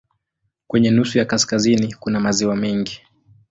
Kwenye 0.67 0.91
nusu 0.91 1.17
ya 1.17 1.25
kaskazini 1.25 1.93
kuna 1.93 2.19
maziwa 2.19 2.55
mengi. 2.55 3.01